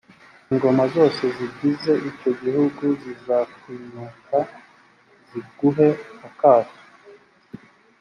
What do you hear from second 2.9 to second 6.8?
zizakwinuka, ziguhe akato.